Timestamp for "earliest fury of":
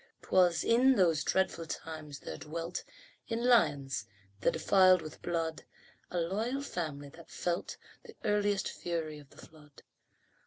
8.23-9.29